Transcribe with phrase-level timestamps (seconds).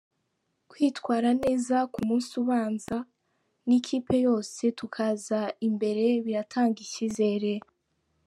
[0.69, 2.97] Kwitwara neza ku munsi ubanza
[3.67, 7.53] n’ikipe yose tukaza imbere biratanga icyizere.